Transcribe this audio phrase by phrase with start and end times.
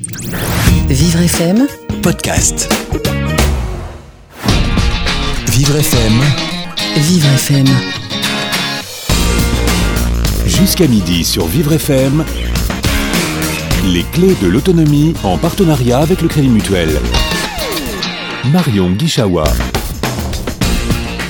[0.00, 1.66] Vivre FM,
[2.02, 2.72] podcast.
[5.50, 6.12] Vivre FM,
[6.98, 7.66] Vivre FM.
[10.46, 12.24] jusqu'à midi sur Vivre FM.
[13.86, 16.90] Les clés de l'autonomie en partenariat avec le Crédit Mutuel.
[18.52, 19.42] Marion Guichawa.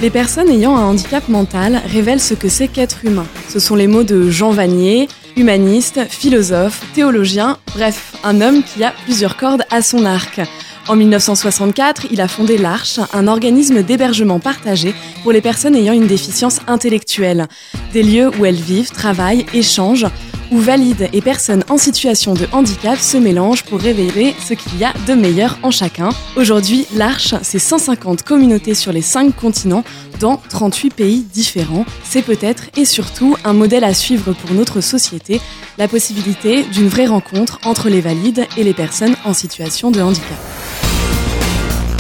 [0.03, 3.27] Les personnes ayant un handicap mental révèlent ce que c'est qu'être humain.
[3.49, 8.93] Ce sont les mots de Jean Vanier, humaniste, philosophe, théologien, bref, un homme qui a
[9.05, 10.41] plusieurs cordes à son arc.
[10.89, 16.07] En 1964, il a fondé l'Arche, un organisme d'hébergement partagé pour les personnes ayant une
[16.07, 17.47] déficience intellectuelle.
[17.93, 20.07] Des lieux où elles vivent, travaillent, échangent,
[20.51, 24.85] où valides et personnes en situation de handicap se mélangent pour révéler ce qu'il y
[24.85, 26.11] a de meilleur en chacun.
[26.37, 29.85] Aujourd'hui, l'Arche, c'est 150 communautés sur les 5 continents,
[30.21, 31.85] dans 38 pays différents.
[32.05, 35.41] C'est peut-être et surtout un modèle à suivre pour notre société,
[35.79, 40.39] la possibilité d'une vraie rencontre entre les valides et les personnes en situation de handicap.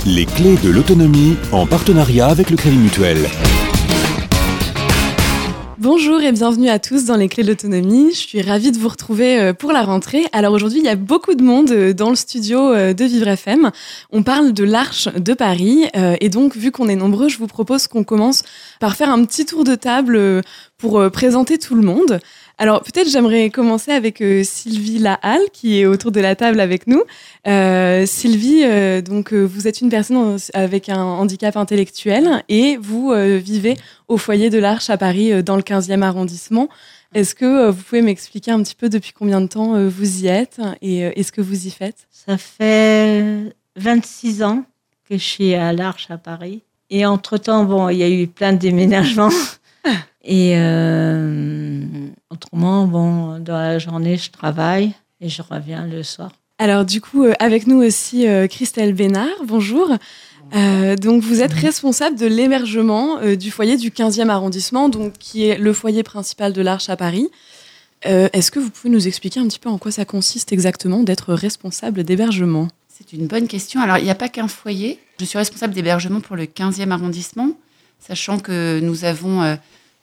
[0.06, 3.28] Les clés de l'autonomie en partenariat avec le Crédit Mutuel.
[5.80, 8.10] Bonjour et bienvenue à tous dans les clés de l'autonomie.
[8.10, 10.24] Je suis ravie de vous retrouver euh, pour la rentrée.
[10.32, 13.28] Alors aujourd'hui, il y a beaucoup de monde euh, dans le studio euh, de Vivre
[13.28, 13.70] FM.
[14.10, 17.86] On parle de l'Arche de Paris et donc vu qu'on est nombreux, je vous propose
[17.86, 18.42] qu'on commence
[18.80, 20.42] par faire un petit tour de table
[20.78, 22.18] pour présenter tout le monde.
[22.60, 26.88] Alors peut-être j'aimerais commencer avec euh, Sylvie Lahalle qui est autour de la table avec
[26.88, 27.02] nous.
[27.46, 33.12] Euh, Sylvie, euh, donc euh, vous êtes une personne avec un handicap intellectuel et vous
[33.12, 33.76] euh, vivez
[34.08, 36.68] au foyer de l'Arche à Paris dans le 15e arrondissement.
[37.14, 40.60] Est-ce que vous pouvez m'expliquer un petit peu depuis combien de temps vous y êtes
[40.82, 42.06] et est-ce que vous y faites?
[42.10, 44.64] Ça fait 26 ans
[45.08, 46.62] que je suis à l'Arche à Paris.
[46.90, 49.30] Et entre-temps, bon, il y a eu plein de déménagements.
[50.24, 51.82] Et euh,
[52.30, 56.32] autrement, bon, dans la journée, je travaille et je reviens le soir.
[56.58, 59.96] Alors du coup, euh, avec nous aussi euh, Christelle Bénard, bonjour.
[60.54, 65.44] Euh, donc vous êtes responsable de l'hébergement euh, du foyer du 15e arrondissement, donc qui
[65.46, 67.28] est le foyer principal de l'Arche à Paris.
[68.06, 71.02] Euh, Est-ce que vous pouvez nous expliquer un petit peu en quoi ça consiste exactement
[71.02, 72.68] d'être responsable d'hébergement?
[72.88, 73.80] C'est une bonne question.
[73.80, 74.98] Alors, il n'y a pas qu'un foyer.
[75.20, 77.50] Je suis responsable d'hébergement pour le 15e arrondissement,
[78.00, 79.56] sachant que nous avons euh,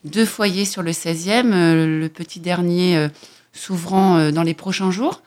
[0.06, 3.10] deux foyers sur le 16e, euh, le petit dernier euh,
[3.54, 5.22] s'ouvrant euh, dans les prochains jours.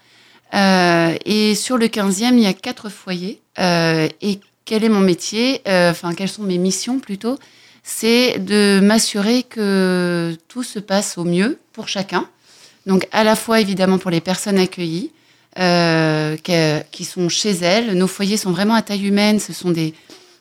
[0.55, 3.43] Et sur le 15e, il y a quatre foyers.
[3.59, 7.39] Et quel est mon métier Enfin, quelles sont mes missions plutôt?
[7.83, 12.27] C'est de m'assurer que tout se passe au mieux pour chacun.
[12.87, 15.11] Donc, à la fois évidemment pour les personnes accueillies,
[15.55, 17.93] qui sont chez elles.
[17.93, 19.93] Nos foyers sont vraiment à taille humaine, ce sont des,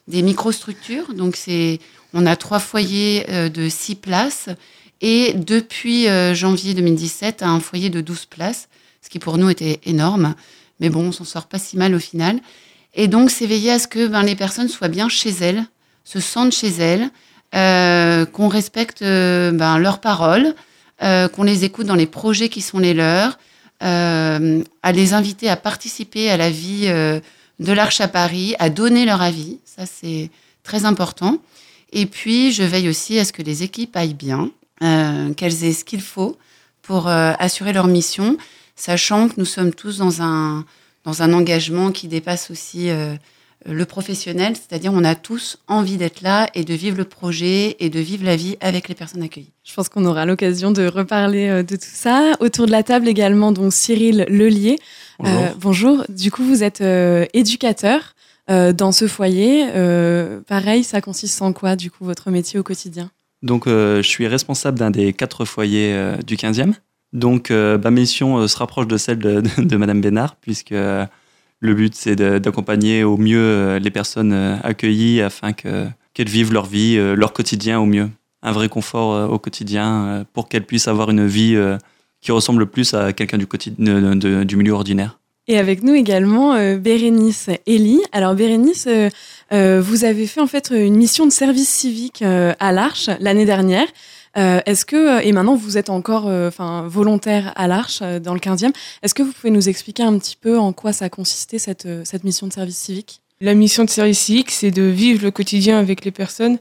[0.08, 1.14] des microstructures.
[1.16, 1.80] Donc, c'est,
[2.14, 4.50] on a trois foyers euh, de six places
[5.02, 8.68] et depuis euh, janvier 2017, un foyer de 12 places,
[9.02, 10.36] ce qui pour nous était énorme.
[10.80, 12.40] Mais bon, on s'en sort pas si mal au final.
[12.96, 15.66] Et donc, c'est veiller à ce que ben, les personnes soient bien chez elles,
[16.04, 17.10] se sentent chez elles,
[17.56, 20.56] euh, qu'on respecte ben, leurs paroles,
[21.00, 23.38] qu'on les écoute dans les projets qui sont les leurs,
[23.82, 29.22] à les inviter à participer à la vie de l'Arche à Paris, à donner leur
[29.22, 29.60] avis.
[29.64, 30.32] Ça, c'est
[30.64, 31.40] très important.
[31.92, 34.52] Et puis, je veille aussi à ce que les équipes aillent bien,
[34.84, 36.38] euh, qu'elles aient ce qu'il faut
[36.82, 38.38] pour euh, assurer leur mission,
[38.76, 40.66] sachant que nous sommes tous dans un,
[41.04, 43.16] dans un engagement qui dépasse aussi euh,
[43.66, 47.90] le professionnel, c'est-à-dire on a tous envie d'être là et de vivre le projet et
[47.90, 49.52] de vivre la vie avec les personnes accueillies.
[49.64, 52.34] Je pense qu'on aura l'occasion de reparler de tout ça.
[52.40, 54.78] Autour de la table également, donc Cyril Lelier.
[55.20, 55.42] Bonjour.
[55.42, 56.04] Euh, bonjour.
[56.10, 58.16] Du coup, vous êtes euh, éducateur
[58.50, 59.66] euh, dans ce foyer.
[59.76, 63.12] Euh, pareil, ça consiste en quoi, du coup, votre métier au quotidien?
[63.44, 66.74] Donc, euh, je suis responsable d'un des quatre foyers du 15e.
[67.14, 72.16] Donc, ma mission se rapproche de celle de, de, Madame Bénard, puisque le but, c'est
[72.16, 74.34] d'accompagner au mieux les personnes
[74.64, 78.10] accueillies afin que- qu'elles vivent leur vie, leur quotidien au mieux.
[78.44, 81.58] Un vrai confort au quotidien pour qu'elles puissent avoir une vie
[82.22, 83.48] qui ressemble le plus à quelqu'un du,
[84.46, 85.20] du milieu ordinaire.
[85.50, 88.02] Et avec nous également euh, Bérénice Elie.
[88.12, 89.10] Alors Bérénice, euh,
[89.54, 93.88] euh, vous avez fait en fait une mission de service civique à l'Arche l'année dernière.
[94.36, 98.72] Est-ce que et maintenant vous êtes encore enfin volontaire à l'Arche dans le 15e.
[99.02, 102.24] Est-ce que vous pouvez nous expliquer un petit peu en quoi ça consistait cette cette
[102.24, 103.22] mission de service civique?
[103.42, 106.60] La mission de service civique, c'est de vivre le quotidien avec les personnes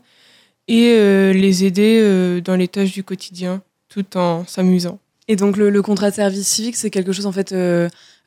[0.69, 0.97] et
[1.35, 3.61] les aider dans les tâches du quotidien
[3.91, 4.99] tout en s'amusant.
[5.29, 7.55] Et donc le, le contrat de service civique, c'est quelque chose en fait.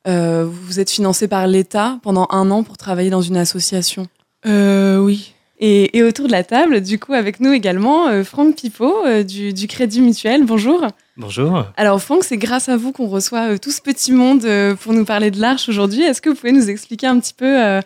[0.08, 4.06] Euh, vous êtes financé par l'État pendant un an pour travailler dans une association.
[4.46, 5.34] Euh, oui.
[5.62, 9.22] Et, et, autour de la table, du coup, avec nous également, euh, Franck Pipo euh,
[9.22, 10.46] du, du, Crédit Mutuel.
[10.46, 10.86] Bonjour.
[11.18, 11.66] Bonjour.
[11.76, 14.46] Alors, Franck, c'est grâce à vous qu'on reçoit euh, tout ce petit monde
[14.80, 16.00] pour nous parler de l'Arche aujourd'hui.
[16.02, 17.80] Est-ce que vous pouvez nous expliquer un petit peu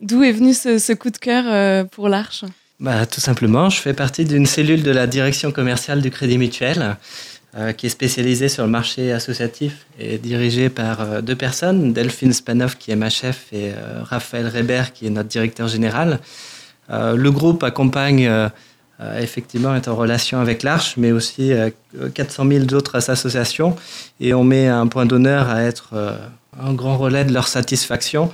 [0.00, 2.44] d'où est venu ce, ce, coup de cœur pour l'Arche?
[2.80, 6.96] Bah, Tout simplement, je fais partie d'une cellule de la direction commerciale du Crédit Mutuel.
[7.54, 12.32] Euh, qui est spécialisée sur le marché associatif et dirigée par euh, deux personnes, Delphine
[12.32, 16.20] Spanoff qui est ma chef et euh, Raphaël Reber qui est notre directeur général.
[16.88, 18.30] le groupe accompagne
[19.18, 21.52] effectivement est en relation avec l'Arche, mais aussi
[22.14, 23.76] 400 000 autres associations
[24.18, 25.94] et on met un point d'honneur à être
[26.58, 28.30] un grand relais de leur satisfaction.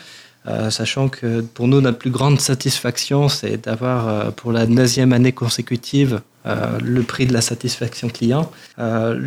[0.70, 6.20] sachant que pour nous, notre plus grande satisfaction, c'est d'avoir pour la neuvième année consécutive
[6.48, 8.50] euh, le prix de la satisfaction client.
[8.78, 9.18] Euh,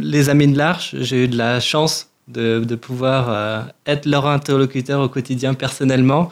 [0.00, 5.00] les Amis de l'Arche, j'ai eu de la chance de, pouvoir euh, être leur interlocuteur
[5.00, 6.30] au quotidien personnellement.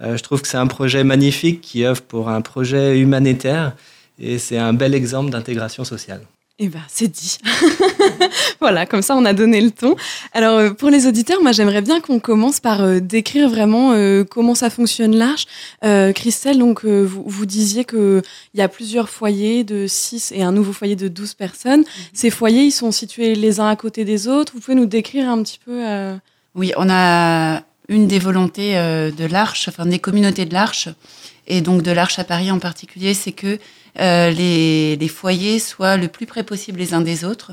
[0.00, 3.74] je trouve que c'est un projet magnifique qui œuvre pour un projet humanitaire
[4.18, 6.22] et c'est un bel exemple d'intégration sociale.
[6.58, 7.36] Eh bien, c'est dit.
[8.60, 9.94] voilà, comme ça, on a donné le ton.
[10.32, 14.24] Alors, euh, pour les auditeurs, moi, j'aimerais bien qu'on commence par euh, décrire vraiment euh,
[14.24, 15.44] comment ça fonctionne l'Arche.
[16.14, 18.22] Christelle, donc, vous, vous, disiez qu'il
[18.54, 21.80] y a plusieurs foyers de 6 et un nouveau foyer de 12 personnes.
[21.80, 21.86] Mhm.
[22.14, 24.54] Ces foyers, ils sont situés les uns à côté des autres.
[24.54, 25.84] Vous pouvez nous décrire un petit peu
[26.54, 30.88] Oui, on a une des volontés de l'Arche, enfin des communautés de l'Arche,
[31.46, 33.58] et donc de l'Arche à Paris en particulier, c'est que
[33.98, 37.52] les, les, foyers soient le plus près possible les uns des autres,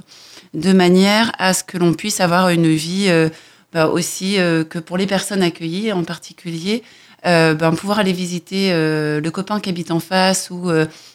[0.53, 3.29] de manière à ce que l'on puisse avoir une vie euh,
[3.73, 6.83] bah, aussi euh, que pour les personnes accueillies en particulier,
[7.25, 10.69] ben, pouvoir aller visiter le copain qui habite en face ou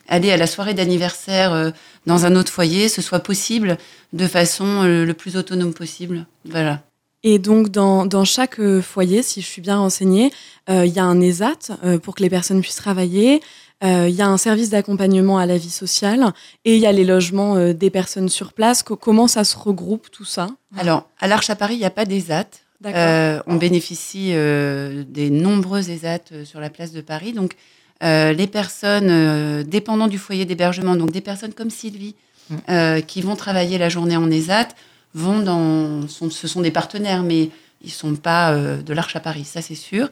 [0.08, 1.74] aller à la soirée d'anniversaire
[2.06, 3.76] dans un autre foyer, ce soit possible
[4.14, 6.24] de façon le plus autonome possible.
[6.46, 6.80] Voilà.
[7.24, 10.32] Et donc, dans, dans, chaque foyer, si je suis bien renseignée,
[10.70, 13.42] il y a un ESAT pour que les personnes puissent travailler.
[13.84, 16.32] Euh, il y a un service d'accompagnement à la vie sociale
[16.64, 18.82] et il y a les logements euh, des personnes sur place.
[18.82, 20.48] comment ça se regroupe tout ça?
[20.76, 22.46] Alors, à l'Arche à Paris, il n'y a pas d'ESAT.
[22.86, 27.32] Euh, on bénéficie des nombreux ESAT sur la place de Paris.
[27.32, 27.54] Donc,
[28.02, 32.14] les personnes dépendant du foyer d'hébergement, donc des personnes comme Sylvie,
[32.50, 33.02] mm.
[33.06, 34.68] qui vont travailler la journée en ESAT,
[35.14, 37.50] vont dans, ce sont des partenaires, mais
[37.82, 40.08] ils sont pas de l'Arche à Paris, ça c'est sûr.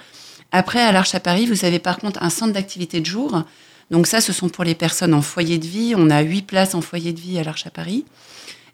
[0.52, 3.42] Après, à l'Arche à Paris, vous avez par contre un centre d'activité de jour.
[3.90, 5.94] Donc ça, ce sont pour les personnes en foyer de vie.
[5.96, 8.04] On a huit places en foyer de vie à l'Arche à Paris.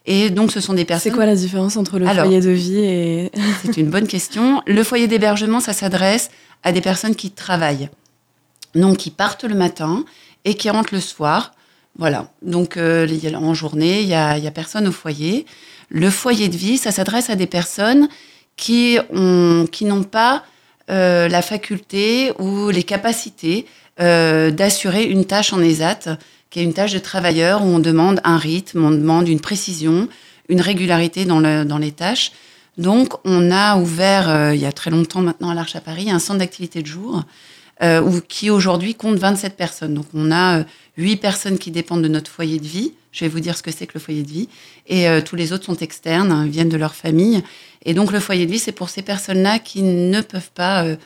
[0.05, 1.13] Et donc, ce sont des personnes.
[1.13, 3.31] C'est quoi la différence entre le foyer de vie et.
[3.65, 4.63] c'est une bonne question.
[4.67, 6.31] Le foyer d'hébergement, ça s'adresse
[6.63, 7.89] à des personnes qui travaillent.
[8.75, 10.05] Donc, qui partent le matin
[10.45, 11.53] et qui rentrent le soir.
[11.99, 12.33] Voilà.
[12.43, 15.47] Donc, euh, en journée, il n'y a, y a personne au foyer.
[15.89, 18.09] Le foyer de vie, ça s'adresse à des personnes
[18.57, 20.43] qui n'ont qui pas
[20.91, 23.67] euh, la faculté ou les capacités
[24.01, 26.19] euh, d'assurer une tâche en ESAT,
[26.51, 30.09] qui est une tâche de travailleur où on demande un rythme, on demande une précision,
[30.49, 32.33] une régularité dans, les tâches.
[32.79, 36.11] Donc, on a ouvert, euh, il y a très longtemps maintenant à l'Arche à Paris,
[36.11, 37.23] un centre d'activité de jour
[38.29, 39.95] qui aujourd'hui compte 27 personnes.
[39.95, 40.65] Donc, on a
[40.97, 42.93] 8 personnes qui dépendent de notre foyer de vie.
[43.11, 44.49] Je vais vous dire ce que c'est que le foyer de vie.
[44.87, 47.43] Et tous les autres sont externes, hein, viennent de leur famille.
[47.85, 50.97] Et donc le foyer de vie, c'est pour ces personnes-là qui ne peuvent pas euh,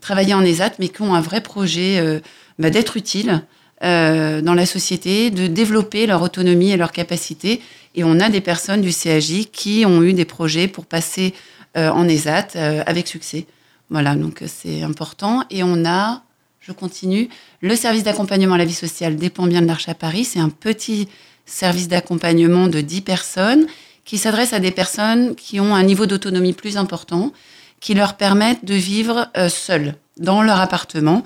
[0.00, 2.20] travailler en ESAT, mais qui ont un vrai projet euh,
[2.58, 3.42] bah, d'être utiles
[3.82, 7.60] euh, dans la société, de développer leur autonomie et leur capacité.
[7.94, 11.34] Et on a des personnes du CAJ qui ont eu des projets pour passer
[11.74, 12.48] en ESAT
[12.84, 13.46] avec succès.
[13.92, 15.44] Voilà, donc c'est important.
[15.50, 16.22] Et on a,
[16.60, 17.28] je continue,
[17.60, 20.24] le service d'accompagnement à la vie sociale dépend bien de l'Arche à Paris.
[20.24, 21.08] C'est un petit
[21.44, 23.66] service d'accompagnement de 10 personnes
[24.06, 27.34] qui s'adresse à des personnes qui ont un niveau d'autonomie plus important,
[27.80, 31.22] qui leur permettent de vivre euh, seules dans leur appartement,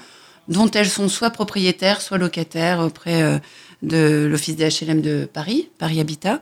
[0.49, 3.39] dont elles sont soit propriétaires, soit locataires auprès euh,
[3.83, 6.41] de l'office des HLM de Paris, Paris Habitat.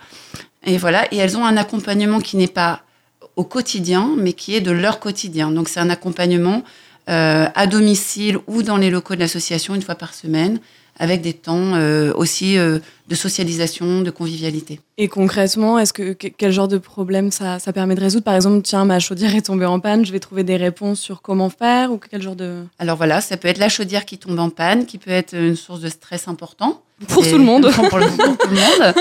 [0.64, 2.80] Et voilà, et elles ont un accompagnement qui n'est pas
[3.36, 5.50] au quotidien, mais qui est de leur quotidien.
[5.50, 6.62] Donc c'est un accompagnement
[7.08, 10.58] euh, à domicile ou dans les locaux de l'association une fois par semaine,
[10.98, 14.80] avec des temps euh, aussi euh, de socialisation, de convivialité.
[14.96, 18.24] Et concrètement, est-ce que quel genre de problème ça, ça, permet de résoudre?
[18.24, 21.20] Par exemple, tiens, ma chaudière est tombée en panne, je vais trouver des réponses sur
[21.20, 24.38] comment faire ou quel genre de Alors voilà, ça peut être la chaudière qui tombe
[24.38, 27.70] en panne, qui peut être une source de stress important pour tout le monde.
[27.74, 28.94] pour, pour, tout le monde.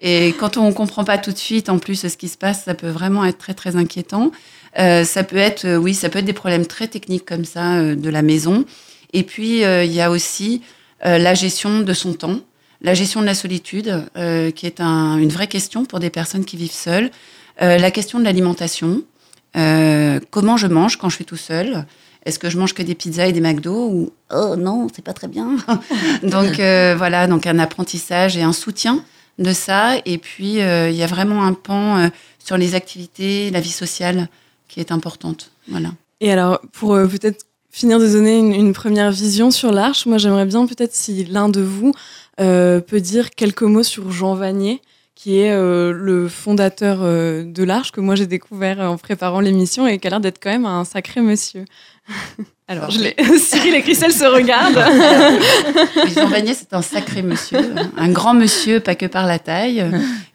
[0.00, 2.74] Et quand on comprend pas tout de suite, en plus, ce qui se passe, ça
[2.74, 4.32] peut vraiment être très très inquiétant.
[4.78, 8.10] Euh, ça peut être, oui, ça peut être des problèmes très techniques comme ça de
[8.10, 8.64] la maison.
[9.12, 10.60] Et puis il y a aussi
[11.02, 12.40] la gestion de son temps,
[12.80, 16.56] la gestion de la solitude, euh, qui est une vraie question pour des personnes qui
[16.56, 17.10] vivent seules,
[17.62, 19.02] euh, la question de l'alimentation,
[20.30, 21.86] comment je mange quand je suis tout seul,
[22.26, 25.14] est-ce que je mange que des pizzas et des McDo ou oh non, c'est pas
[25.14, 25.56] très bien?
[26.22, 29.02] donc voilà, donc un apprentissage et un soutien
[29.38, 29.94] de ça.
[30.04, 34.28] Et puis il y a vraiment un pan sur les activités, la vie sociale
[34.68, 35.52] qui est importante.
[35.68, 35.92] Voilà.
[36.20, 37.46] Et alors, pour peut-être
[37.76, 41.60] finir de donner une, première vision sur l'Arche, moi j'aimerais bien peut-être si l'un de
[41.60, 41.92] vous
[42.40, 44.80] euh, peut dire quelques mots sur Jean Vanier,
[45.14, 49.86] qui est euh, le fondateur euh, de l'Arche, que moi j'ai découvert en préparant l'émission
[49.86, 51.66] et qui a l'air d'être quand même un sacré monsieur.
[52.66, 52.98] Alors, je
[53.38, 54.82] Cyril et Christelle se regardent.
[56.14, 57.58] Jean Vanier, c'est un sacré monsieur,
[57.98, 59.84] un grand monsieur, pas que par la taille,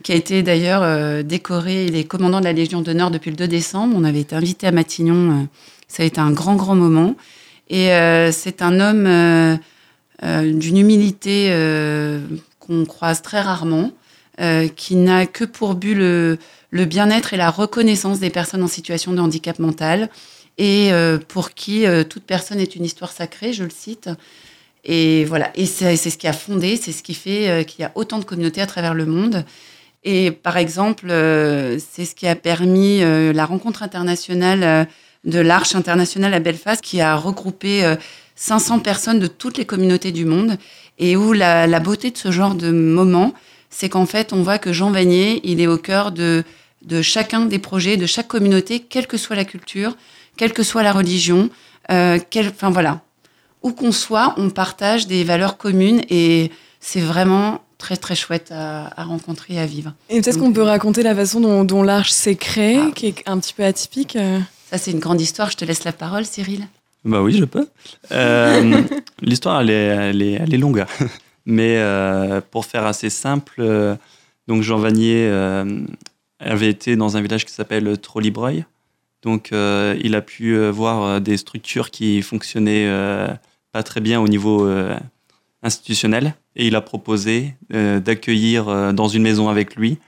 [0.04, 3.48] qui a été d'ailleurs décoré, il est commandant de la Légion d'honneur depuis le 2
[3.48, 3.96] décembre.
[3.98, 5.48] On avait été invité à Matignon
[5.92, 7.16] ça a été un grand, grand moment.
[7.70, 9.58] Et euh, c'est un homme euh,
[10.24, 11.52] euh, d'une humilité
[12.60, 13.92] qu'on croise très rarement,
[14.76, 16.38] qui n'a que pour but le,
[16.72, 20.10] bien-être et la reconnaissance des personnes en situation de handicap mental,
[20.58, 20.92] et
[21.28, 24.10] pour qui toute personne est une histoire sacrée, je le cite.
[24.84, 27.92] Et voilà, et c'est ce qui a fondé, c'est ce qui fait qu'il y a
[27.96, 29.46] autant de communautés à travers le monde.
[30.04, 34.88] Et par exemple, c'est ce qui a permis la rencontre internationale
[35.24, 37.96] de l'Arche internationale à Belfast qui a regroupé
[38.36, 40.58] 500 euh, personnes de toutes les communautés du monde
[40.98, 43.34] et où la, beauté de ce genre de moment,
[43.70, 46.44] c'est qu'en fait, on voit que Jean Vanier, il est au cœur de,
[46.84, 49.96] de chacun des projets, de chaque communauté, quelle que soit la culture,
[50.38, 51.50] quelle que soit la religion,
[51.92, 53.02] euh, enfin voilà.
[53.64, 58.92] Où qu'on soit, on partage des valeurs communes et c'est vraiment très très chouette à,
[58.98, 59.94] rencontrer et à vivre.
[60.10, 62.92] Et peut-être qu'on peut raconter la façon dont, l'Arche s'est créée, ah.
[62.94, 64.18] qui est un petit peu atypique.
[64.72, 65.52] Ça, c'est une grande histoire.
[65.52, 66.66] Je te laisse la parole, Cyril.
[67.04, 67.68] Bah oui, je peux.
[68.14, 68.82] Euh,
[69.22, 70.86] l'histoire, elle est, elle, est, elle est, longue.
[71.46, 73.98] Mais euh, pour faire assez simple, euh,
[74.48, 75.30] donc Jean Vanier
[76.40, 78.64] avait été dans un village qui s'appelle Trollibroy.
[79.24, 82.90] Donc, il a pu voir des structures qui fonctionnaient
[83.74, 84.72] pas très bien au niveau
[85.64, 86.34] institutionnel.
[86.56, 90.00] Et il a proposé d'accueillir dans une maison avec lui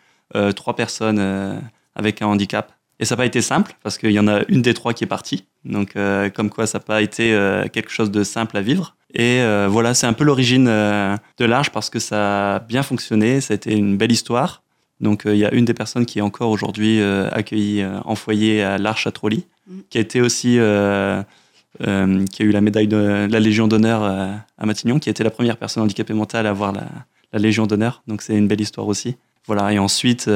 [0.55, 1.61] trois personnes
[1.95, 4.61] avec un handicap et ça n'a pas été simple parce qu'il y en a une
[4.61, 5.45] des trois qui est partie.
[5.65, 8.95] Donc, euh, comme quoi, ça n'a pas été euh, quelque chose de simple à vivre.
[9.13, 13.41] Et euh, voilà, c'est un peu l'origine de l'Arche parce que ça a bien fonctionné.
[13.41, 14.63] Ça a été une belle histoire.
[14.99, 18.77] Donc, il y a une des personnes qui est encore aujourd'hui accueillie en foyer à
[18.77, 19.79] l'Arche à Trolly, mm.
[19.89, 20.53] qui a été aussi.
[20.53, 25.31] qui a eu la médaille de la Légion d'honneur à Matignon, qui a été la
[25.31, 26.85] première personne handicapée mentale à avoir la,
[27.33, 28.01] la Légion d'honneur.
[28.07, 29.17] Donc, c'est une belle histoire aussi.
[29.45, 30.29] Voilà, et ensuite,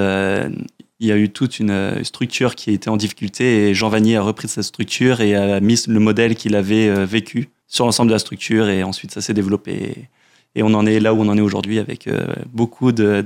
[1.00, 4.18] il y a eu toute une euh, structure qui était en difficulté et Jean Vanier
[4.18, 8.10] a repris cette structure et a mis le modèle qu'il avait euh, vécu sur l'ensemble
[8.10, 10.10] de la structure et ensuite ça s'est développé
[10.56, 13.24] et on en est là où on en est aujourd'hui avec euh, beaucoup de,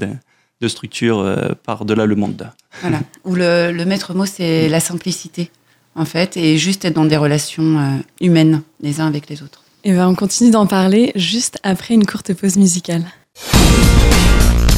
[0.59, 1.25] de, structures
[1.63, 2.51] par-delà le monde.
[2.81, 5.49] Voilà, où le, le maître mot c'est la simplicité
[5.95, 9.63] en fait et juste être dans des relations humaines les uns avec les autres.
[9.83, 13.05] Et ben on continue d'en parler juste après une courte pause musicale.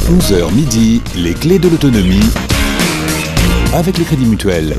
[0.08, 2.30] 11h midi, les clés de l'autonomie
[3.74, 4.78] avec le Crédit Mutuel.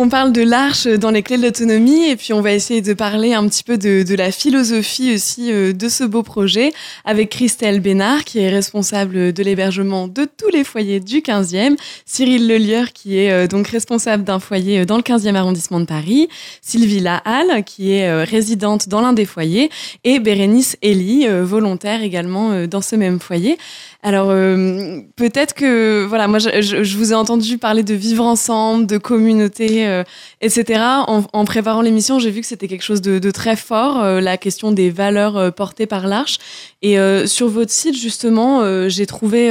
[0.00, 2.94] On parle de l'arche dans les clés de l'autonomie et puis on va essayer de
[2.94, 6.70] parler un petit peu de, la philosophie aussi euh, de ce beau projet
[7.04, 11.76] avec Christelle Bénard qui est responsable de l'hébergement de tous les foyers du 15e,
[12.06, 15.86] Cyril Lelieur qui est euh, donc responsable d'un foyer euh, dans le 15e arrondissement de
[15.86, 16.28] Paris,
[16.62, 19.68] Sylvie Lahalle qui est résidente dans l'un des foyers
[20.04, 23.58] et Bérénice Elie, volontaire également dans ce même foyer.
[24.04, 29.87] Alors peut-être que voilà, moi je, vous ai entendu parler de vivre ensemble, de communauté,
[29.88, 30.04] euh,
[30.40, 30.80] etc.
[31.06, 34.72] En, préparant l'émission, j'ai vu que c'était quelque chose de, très fort, euh, la question
[34.72, 36.38] des valeurs portées par l'Arche.
[36.82, 39.50] Et sur votre site justement, j'ai trouvé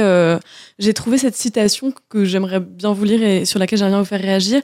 [0.78, 4.04] j'ai trouvé cette citation que j'aimerais bien vous lire et sur laquelle j'aimerais bien vous
[4.06, 4.62] faire réagir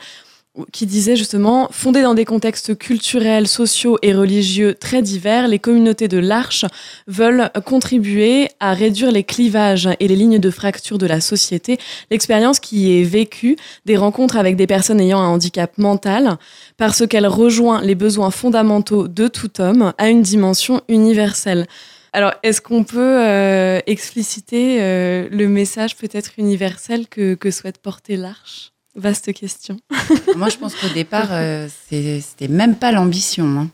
[0.73, 6.08] qui disait justement Fondées dans des contextes culturels, sociaux et religieux très divers, les communautés
[6.08, 6.64] de l'Arche
[7.06, 11.78] veulent contribuer à réduire les clivages et les lignes de fracture de la société.
[12.11, 16.38] L'expérience qui est vécue des rencontres avec des personnes ayant un handicap mental,
[16.76, 21.66] parce qu'elle rejoint les besoins fondamentaux de tout homme à une dimension universelle.
[22.12, 28.16] Alors, est-ce qu'on peut euh, expliciter euh, le message peut-être universel que, que souhaite porter
[28.16, 28.74] l'Arche?
[28.96, 29.76] Vaste question.
[30.36, 33.68] Moi, je pense qu'au départ, euh, c'était même pas l'ambition, hein.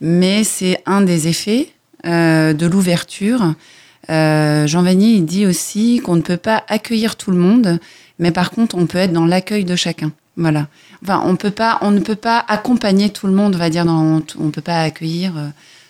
[0.00, 1.70] mais c'est un des effets
[2.06, 3.54] euh, de l'ouverture.
[4.10, 7.78] Euh, Jean Vanier il dit aussi qu'on ne peut pas accueillir tout le monde,
[8.18, 10.12] mais par contre, on peut être dans l'accueil de chacun.
[10.36, 10.68] Voilà.
[11.02, 13.86] Enfin, on peut pas, on ne peut pas accompagner tout le monde, on va dire.
[13.86, 15.32] Dans, on ne peut pas accueillir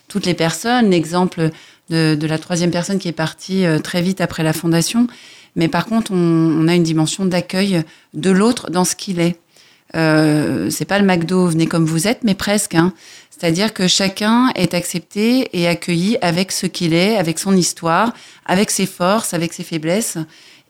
[0.06, 0.90] toutes les personnes.
[0.90, 1.50] L'exemple
[1.90, 5.06] de, la troisième personne qui est partie très vite après la fondation,
[5.56, 7.82] mais par contre, on, a une dimension d'accueil
[8.14, 9.36] de l'autre dans ce qu'il est.
[9.96, 12.74] euh, c'est pas le McDo, venez comme vous êtes, mais presque.
[12.74, 12.92] Hein.
[13.30, 18.12] C'est-à-dire que chacun est accepté et accueilli avec ce qu'il est, avec son histoire,
[18.46, 20.18] avec ses forces, avec ses faiblesses.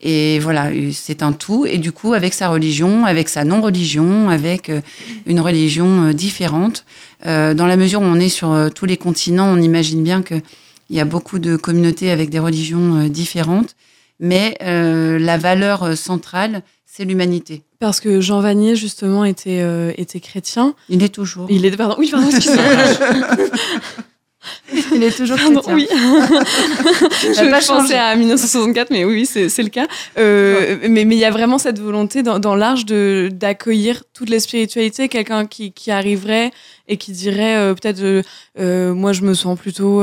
[0.02, 1.66] Et voilà, c'est un tout.
[1.66, 4.80] Et du coup, avec sa religion, avec sa non-religion, avec euh,
[5.26, 6.84] une religion euh, différente.
[7.26, 10.22] Euh, dans la mesure où on est sur tous les continents, on imagine bien
[10.90, 13.76] qu'il y a beaucoup de communautés avec des religions différentes.
[14.18, 17.62] Mais la valeur centrale, c'est l'humanité.
[17.78, 19.64] Parce que Jean Vanier, justement, était,
[19.96, 20.74] était chrétien.
[20.88, 21.46] Il est toujours.
[21.48, 22.64] Il est, pardon, oui, pardon, excusez-moi.
[24.94, 25.74] Il est toujours chrétien.
[25.74, 25.86] oui.
[25.90, 29.86] je pas pensé à 1964, mais oui, c'est le cas.
[30.18, 35.08] Euh, mais il y a vraiment cette volonté dans, dans l'Arche d'accueillir toutes les spiritualités.
[35.08, 36.52] Quelqu'un qui, qui, arriverait
[36.88, 38.24] et qui dirait euh, peut-être
[38.58, 40.02] euh, moi je me sens plutôt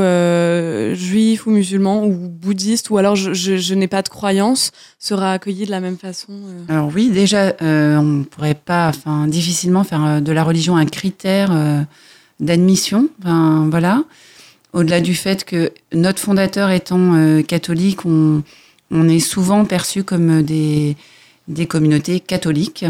[0.93, 5.65] juif ou musulman ou bouddhiste ou alors je, je, n'ai pas de croyance sera accueilli
[5.65, 6.33] de la même façon.
[6.69, 11.51] Alors oui, déjà on ne pourrait pas, enfin difficilement faire de la religion un critère
[12.39, 13.09] d'admission.
[13.23, 14.03] Voilà.
[14.73, 18.43] Au-delà du fait que notre fondateur étant euh, catholique, on,
[18.91, 20.95] est souvent perçu comme des,
[21.47, 22.85] des communautés catholiques.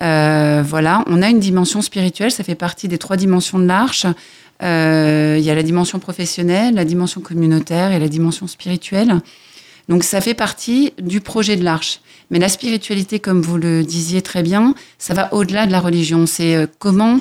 [0.00, 4.06] Euh, voilà, on a une dimension spirituelle, ça fait partie des trois dimensions de l'arche.
[4.62, 9.20] Euh, il y a la dimension professionnelle, la dimension communautaire et la dimension spirituelle.
[9.88, 12.00] Donc ça fait partie du projet de l'arche.
[12.30, 16.26] Mais la spiritualité, comme vous le disiez très bien, ça va au-delà de la religion.
[16.26, 17.20] C'est comment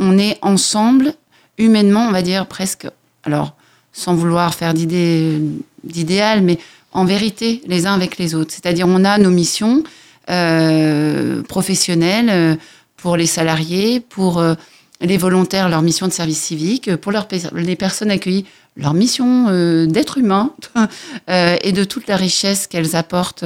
[0.00, 1.14] on est ensemble,
[1.58, 2.88] humainement, on va dire presque,
[3.22, 3.54] alors
[3.92, 6.58] sans vouloir faire d'idéal, mais
[6.92, 8.52] en vérité, les uns avec les autres.
[8.52, 9.84] C'est-à-dire, on a nos missions
[10.30, 12.56] euh, professionnelles euh,
[12.96, 14.54] pour les salariés, pour euh,
[15.00, 17.12] les volontaires, leur mission de service civique, pour
[17.54, 18.44] les personnes accueillies,
[18.76, 19.46] leur mission
[19.86, 20.52] d'être humain
[21.28, 23.44] et de toute la richesse qu'elles apportent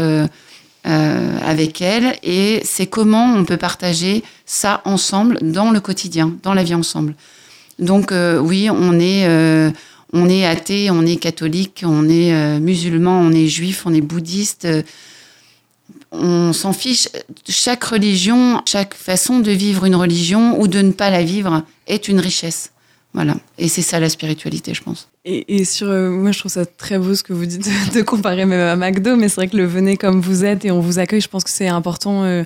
[0.87, 6.53] euh, avec elle et c'est comment on peut partager ça ensemble dans le quotidien, dans
[6.53, 7.15] la vie ensemble.
[7.79, 9.71] Donc euh, oui, on est euh,
[10.13, 14.69] on est athée, on est catholique, on est musulman, on est juif, on est bouddhiste.
[16.13, 17.09] on s'en fiche.
[17.49, 22.09] Chaque religion, chaque façon de vivre une religion ou de ne pas la vivre est
[22.09, 22.74] une richesse.
[23.15, 23.37] Voilà.
[23.59, 25.09] Et c'est ça la spiritualité, je pense.
[25.25, 28.45] Et, sur, euh, moi, je trouve ça très beau ce que vous dites de, comparer
[28.45, 30.99] même à McDo, mais c'est vrai que le venez comme vous êtes et on vous
[30.99, 32.43] accueille, je pense que c'est important, euh,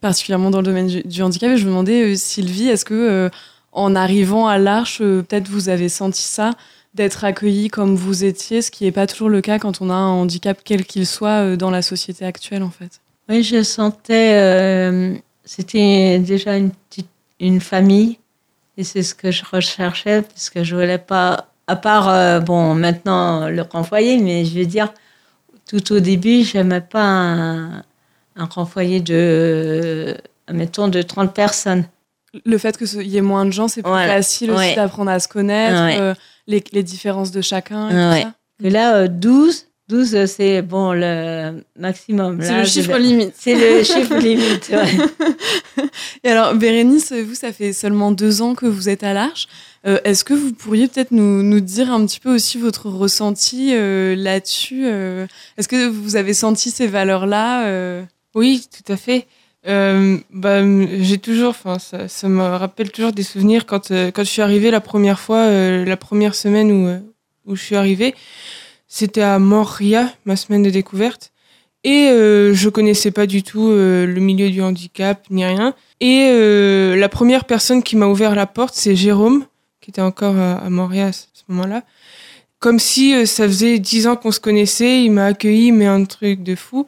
[0.00, 1.50] particulièrement dans le domaine du, handicap.
[1.50, 3.30] Et je me demandais, euh, Sylvie, est-ce que
[3.72, 6.52] en arrivant à l'Arche, peut-être vous avez senti ça,
[6.94, 9.94] d'être accueilli comme vous étiez, ce qui n'est pas toujours le cas quand on a
[9.94, 13.00] un handicap quel qu'il soit dans la société actuelle, en fait?
[13.30, 17.08] Oui, je sentais, c'était déjà une petite,
[17.40, 18.18] une famille
[18.76, 22.74] et c'est ce que je recherchais, parce que je voulais pas, à part, euh, bon,
[22.74, 24.92] maintenant le renvoyer, mais je veux dire,
[25.66, 27.82] tout au début, j'aimais pas un,
[28.36, 30.16] un renvoyer de,
[30.50, 31.84] mettons, de 30 personnes.
[32.46, 35.28] Le fait qu'il y ait moins de gens, c'est plus facile aussi d'apprendre à se
[35.28, 36.14] connaître, euh,
[36.46, 37.88] les, les, différences de chacun.
[37.88, 38.34] Et, tout ça.
[38.64, 42.40] et là, 12, euh, 12, c'est bon, le maximum.
[42.40, 43.34] C'est le chiffre limite.
[43.36, 44.72] C'est le chiffre limite,
[46.24, 49.48] Et alors, Bérénice, vous, ça fait seulement deux ans que vous êtes à l'Arche.
[49.86, 53.74] Euh, est-ce que vous pourriez peut-être nous, nous, dire un petit peu aussi votre ressenti
[53.74, 55.26] euh, là-dessus euh?
[55.58, 58.02] Est-ce que vous avez senti ces valeurs-là
[58.34, 59.26] Oui, tout à fait.
[59.66, 60.62] bah,
[61.02, 64.70] j'ai toujours, enfin, ça, ça, me rappelle toujours des souvenirs quand, quand je suis arrivée
[64.70, 66.88] la première fois, la première semaine où,
[67.44, 68.14] où je suis arrivée.
[68.94, 71.32] C'était à Moria, ma semaine de découverte.
[71.82, 75.74] Et euh, je connaissais pas du tout euh, le milieu du handicap ni rien.
[76.00, 79.46] Et euh, la première personne qui m'a ouvert la porte, c'est Jérôme,
[79.80, 81.84] qui était encore à, à Moria à ce moment-là.
[82.58, 86.04] Comme si euh, ça faisait dix ans qu'on se connaissait, il m'a accueilli, mais un
[86.04, 86.86] truc de fou.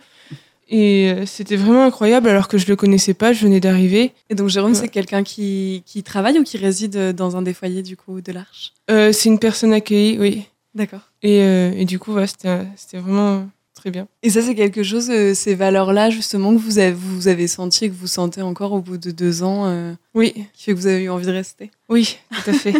[0.68, 4.12] Et euh, c'était vraiment incroyable alors que je le connaissais pas, je venais d'arriver.
[4.28, 7.82] Et donc Jérôme, c'est quelqu'un qui, qui, travaille ou qui réside dans un des foyers
[7.82, 8.74] du coup de l'Arche?
[8.88, 10.44] C'est une personne accueillie, oui.
[10.74, 11.00] D'accord.
[11.22, 14.08] Et, euh, et, du coup, c'était vraiment très bien.
[14.22, 17.84] Et ça, c'est quelque chose, euh, ces valeurs-là, justement, que vous avez, vous avez senti
[17.84, 20.32] et que vous sentez encore au bout de deux ans euh, Oui.
[20.54, 21.70] Qui fait que vous avez eu envie de rester?
[21.88, 22.74] Oui, tout à fait.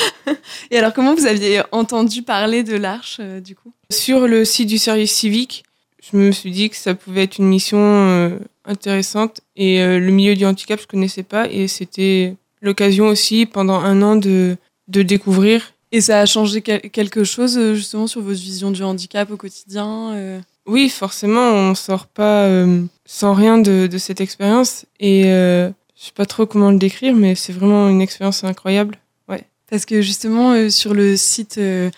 [0.70, 3.72] et alors, comment vous aviez entendu parler de l'Arche, du coup?
[3.90, 5.64] Sur le site du service civique,
[6.00, 9.40] je me suis dit que ça pouvait être une mission intéressante.
[9.56, 11.48] Et le milieu du handicap, je connaissais pas.
[11.50, 14.56] Et c'était l'occasion aussi, pendant un an, de,
[14.88, 19.30] de découvrir et ça a changé quelque chose euh, justement sur votre vision du handicap
[19.30, 20.40] au quotidien euh?
[20.66, 24.86] Oui, forcément, on sort pas euh, sans rien de, de cette expérience.
[24.98, 28.96] Et je sais pas trop comment le décrire, mais c'est vraiment une expérience incroyable.
[29.28, 29.44] Ouais.
[29.70, 31.90] Parce que justement, sur le site de,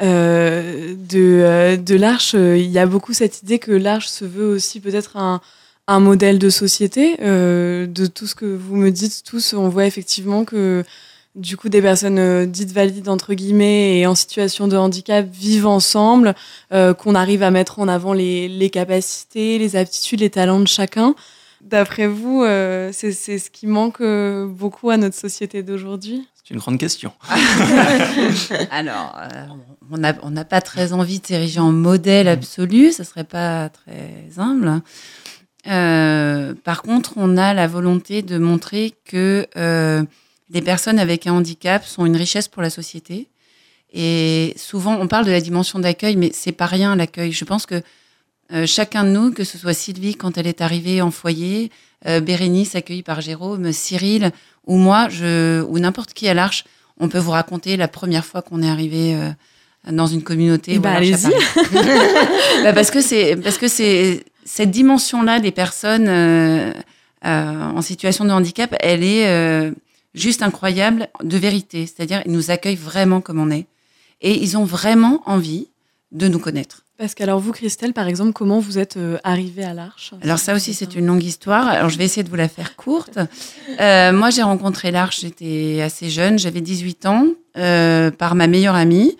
[0.00, 5.40] de l'Arche, il y a beaucoup cette idée que l'Arche se veut aussi peut-être un,
[5.88, 7.16] un modèle de société.
[7.16, 10.84] de tout ce que vous me dites tous, on voit effectivement que
[11.34, 16.34] du coup des personnes dites valides entre guillemets et en situation de handicap vivent ensemble,
[16.70, 21.14] qu'on arrive à mettre en avant les, les, capacités, les aptitudes, les talents de chacun.
[21.60, 22.42] D'après vous,
[22.92, 26.26] c'est ce qui manque beaucoup à notre société d'aujourd'hui?
[26.50, 27.12] Une grande question.
[28.70, 29.46] Alors, euh,
[30.22, 34.82] on n'a pas très envie de s'ériger en modèle absolu, ça serait pas très humble.
[35.68, 40.02] Euh, par contre, on a la volonté de montrer que euh,
[40.50, 43.28] les personnes avec un handicap sont une richesse pour la société.
[43.92, 47.32] Et souvent, on parle de la dimension d'accueil, mais c'est pas rien l'accueil.
[47.32, 47.82] Je pense que
[48.66, 51.70] chacun de nous, que ce soit Sylvie quand elle est arrivée en foyer,
[52.04, 54.32] Bérénice accueillie par Jérôme, Cyril,
[54.66, 56.64] ou moi, je, ou n'importe qui à l'Arche,
[57.00, 59.30] on peut vous raconter la première fois qu'on est arrivé euh,
[59.90, 60.78] dans une communauté.
[60.78, 61.30] bah, allez-y.
[62.62, 66.72] bah, parce que c'est parce que c'est cette dimension-là des personnes euh,
[67.24, 69.72] euh, en situation de handicap, elle est
[70.14, 71.86] juste incroyable de vérité.
[71.86, 73.66] C'est-à-dire, ils nous accueillent vraiment comme on est,
[74.20, 75.68] et ils ont vraiment envie
[76.12, 76.84] de nous connaître.
[76.98, 80.12] Parce qu'alors vous, Christelle, par exemple, comment vous êtes euh, arrivée à l'Arche?
[80.20, 81.66] Alors ça aussi, c'est une longue histoire.
[81.66, 83.18] Alors je vais essayer de vous la faire courte.
[83.80, 88.74] Euh, moi, j'ai rencontré l'Arche, j'étais assez jeune, j'avais 18 ans, euh, par ma meilleure
[88.74, 89.16] amie,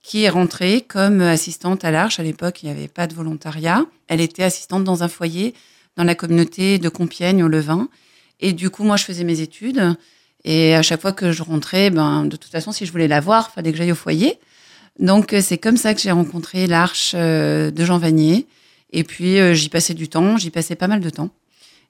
[0.00, 2.20] qui est rentrée comme assistante à l'Arche.
[2.20, 3.84] À l'époque, il n'y avait pas de volontariat.
[4.06, 5.54] Elle était assistante dans un foyer
[5.96, 7.88] dans la communauté de Compiègne, au Levin.
[8.38, 9.96] Et du coup, moi, je faisais mes études.
[10.44, 13.20] Et à chaque fois que je rentrais, ben, de toute façon, si je voulais la
[13.20, 14.38] voir, fallait que j'aille au foyer.
[14.98, 18.46] Donc euh, c'est comme ça que j'ai rencontré l'Arche euh, de Jean Vanier.
[18.92, 21.30] Et puis euh, j'y passais du temps, j'y passais pas mal de temps.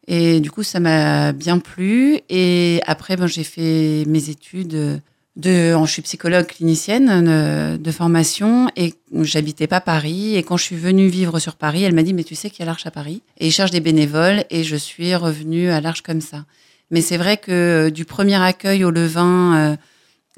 [0.07, 2.21] Et du coup, ça m'a bien plu.
[2.29, 5.01] Et après, ben, j'ai fait mes études
[5.37, 10.37] de, je suis psychologue clinicienne de, formation et j'habitais pas Paris.
[10.37, 12.61] Et quand je suis venue vivre sur Paris, elle m'a dit, mais tu sais qu'il
[12.61, 13.23] y a l'Arche à Paris?
[13.38, 16.45] Et ils cherchent des bénévoles et je suis revenue à l'Arche comme ça.
[16.94, 19.76] Mais c'est vrai que du premier accueil au Levain,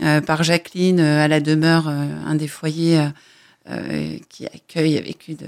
[0.03, 3.03] euh, par Jacqueline euh, à la demeure, euh, un des foyers
[4.29, 5.38] qui accueille avec une,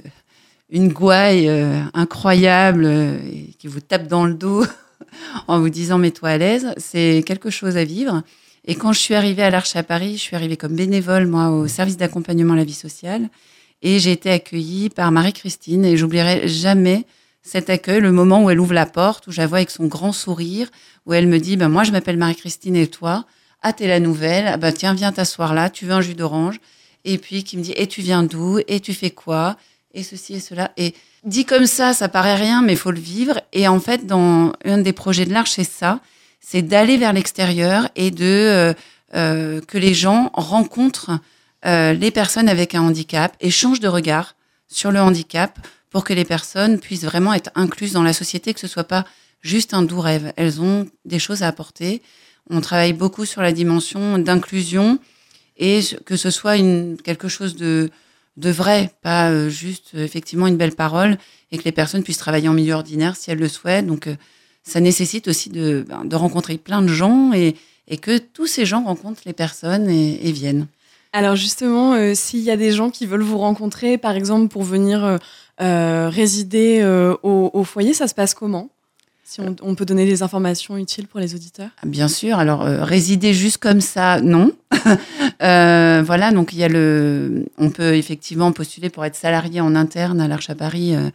[0.71, 1.49] une gouaille
[1.95, 4.65] incroyable et qui vous tape dans le dos
[5.47, 6.67] en vous disant mets-toi à l'aise.
[6.79, 8.25] C'est quelque chose à vivre.
[8.65, 11.51] Et quand je suis arrivée à l'Arche à Paris, je suis arrivée comme bénévole, moi,
[11.51, 13.29] au service d'accompagnement à la vie sociale.
[13.83, 15.85] Et j'ai été accueillie par Marie-Christine.
[15.85, 17.05] Et j'oublierai jamais
[17.49, 19.87] cet accueil, le moment où elle ouvre la porte, où je la vois avec son
[19.87, 20.69] grand sourire,
[21.07, 23.25] où elle me dit, ben, moi, je m'appelle Marie-Christine et toi?
[23.63, 24.47] Ah, t'es la nouvelle.
[24.47, 25.71] Ah, bah, tiens, viens t'asseoir là.
[25.71, 26.61] Tu veux un jus d'orange?
[27.05, 28.61] Et puis, qui me dit, et tu viens d'où?
[28.69, 29.57] Et tu fais quoi?
[29.95, 30.71] Et ceci et cela.
[30.77, 33.41] Et dit comme ça, ça paraît rien, mais il faut le vivre.
[33.53, 36.01] Et en fait, dans un des projets de l'Arche, c'est ça.
[36.41, 38.75] C'est d'aller vers l'extérieur et de, euh,
[39.15, 41.19] euh, que les gens rencontrent
[41.67, 44.37] euh, les personnes avec un handicap et changent de regard
[44.69, 45.59] sur le handicap
[45.91, 49.05] pour que les personnes puissent vraiment être incluses dans la société, que ce soit pas
[49.41, 50.33] juste un doux rêve.
[50.37, 52.03] Elles ont des choses à apporter.
[52.51, 54.99] On travaille beaucoup sur la dimension d'inclusion
[55.57, 57.91] et que ce soit une, quelque chose de,
[58.37, 61.19] de vrai, pas euh, juste euh, effectivement une belle parole
[61.51, 63.87] et que les personnes puissent travailler en milieu ordinaire si elles le souhaitent.
[63.87, 64.15] Donc euh,
[64.63, 67.57] ça nécessite aussi de, ben, de rencontrer plein de gens et,
[67.89, 70.67] et, que tous ces gens rencontrent les personnes et, et viennent.
[71.13, 75.19] Alors justement, s'il y a des gens qui veulent vous rencontrer, par exemple pour venir
[75.59, 76.85] résider
[77.23, 78.71] au, au, foyer, ça se passe comment?
[79.29, 81.69] Si on, peut donner des informations utiles pour les auditeurs?
[81.85, 82.39] Bien sûr.
[82.39, 84.53] Alors, euh, résider juste comme ça, non.
[85.43, 87.45] euh, voilà, donc il y a le.
[87.59, 90.97] On peut effectivement postuler pour être salarié en interne à l'Arche à Paris.
[90.97, 91.11] Euh,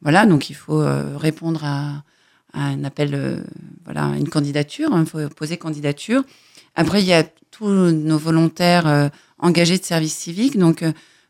[0.00, 2.04] voilà, donc il faut euh, répondre à,
[2.54, 3.44] un appel,
[3.84, 4.88] voilà, une candidature.
[4.98, 6.22] Il faut poser candidature.
[6.74, 10.56] Après, il y a tous nos volontaires engagés de service civique.
[10.56, 10.82] Donc,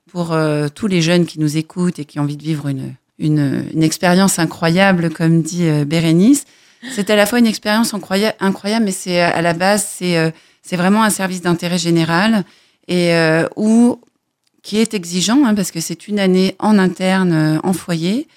[0.09, 0.37] pour
[0.75, 4.39] tous les jeunes qui nous écoutent et qui ont envie de vivre une une, expérience
[4.39, 6.45] incroyable, comme dit euh, Bérénice.
[6.93, 10.31] C'est à la fois une expérience incroyable, mais c'est à la base, c'est euh,
[10.63, 12.45] c'est vraiment un service d'intérêt général
[12.87, 14.01] et euh, où
[14.63, 18.29] qui est exigeant hein, parce que c'est une année en interne euh, en foyer,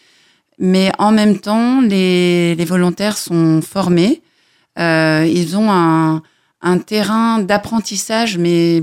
[0.58, 4.24] mais en même temps les, les volontaires sont formés,
[4.80, 6.24] euh, ils ont un,
[6.62, 8.82] un terrain d'apprentissage, mais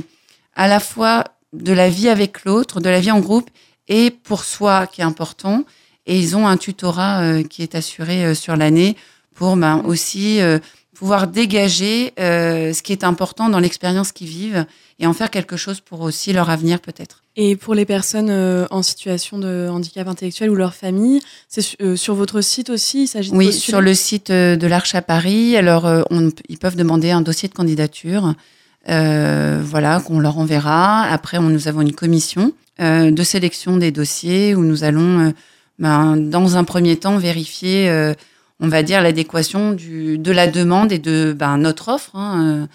[0.55, 3.51] à la fois de la vie avec l'autre, de la vie en groupe
[3.89, 5.65] et pour soi qui est important
[6.09, 8.97] et ils ont un tutorat euh, qui est assuré euh, sur l'année
[9.35, 10.59] pour ben, aussi euh,
[10.95, 14.67] pouvoir dégager ce qui est important dans l'expérience qu'ils vivent
[14.99, 17.23] et en faire quelque chose pour aussi leur avenir peut-être.
[17.37, 18.33] Et pour les personnes
[18.73, 21.63] en situation de handicap intellectuel ou leur famille, c'est
[21.95, 25.57] sur votre site aussi, il s'agit Oui, sur le site de l'Arche à Paris.
[25.57, 28.35] Alors, on, ils peuvent demander un dossier de candidature,
[28.89, 31.03] euh, voilà, qu'on leur enverra.
[31.03, 35.33] Après, on, nous avons une commission euh, de sélection des dossiers où nous allons
[35.79, 38.15] ben, dans un premier temps, vérifier, euh,
[38.61, 42.69] on va dire, l'adéquation de la demande et de ben, notre offre, hein,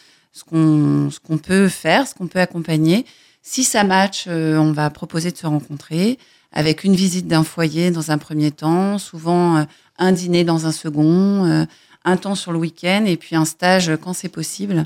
[0.54, 3.06] euh, ce qu'on peut faire, ce qu'on peut accompagner.
[3.42, 6.18] Si ça match, euh, on va proposer de se rencontrer
[6.54, 9.66] avec une visite d'un foyer dans un premier temps, souvent
[9.98, 11.66] un dîner dans un second,
[12.06, 14.86] un temps sur le week-end et puis un stage quand c'est possible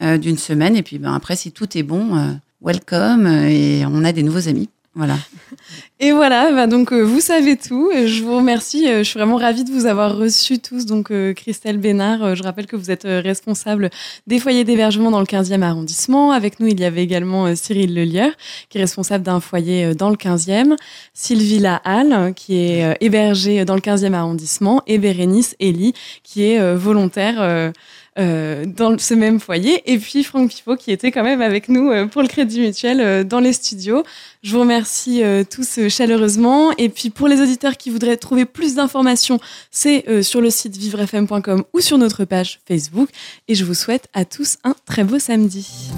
[0.00, 0.76] d'une semaine.
[0.76, 4.68] Et puis ben, après, si tout est bon, welcome et on a des nouveaux amis.
[4.94, 5.14] Voilà.
[6.00, 7.92] Et voilà, bah donc euh, vous savez tout.
[7.92, 8.88] Je vous remercie.
[8.88, 10.84] Euh, je suis vraiment ravie de vous avoir reçus tous.
[10.84, 13.90] Donc euh, Christelle Bénard, je rappelle que vous êtes responsable
[14.26, 16.32] des foyers d'hébergement dans le 15e arrondissement.
[16.32, 18.32] Avec nous, il y avait également Cyril Lelieur,
[18.68, 20.74] qui est responsable d'un foyer dans le 15e.
[21.14, 24.82] Sylvie Lahalle, qui est hébergée dans le 15e arrondissement.
[24.88, 25.92] Et Bérénice Elie,
[26.24, 27.72] qui est volontaire
[28.20, 29.82] euh, dans ce même foyer.
[29.90, 33.00] Et puis Franck Pifot qui était quand même avec nous euh, pour le Crédit Mutuel
[33.00, 34.04] euh, dans les studios.
[34.42, 36.72] Je vous remercie tous chaleureusement.
[36.78, 39.38] Et puis pour les auditeurs qui voudraient trouver plus d'informations,
[39.70, 43.10] c'est sur le site vivrefm.com ou sur notre page Facebook.
[43.48, 45.90] Et je vous souhaite à tous un très beau samedi.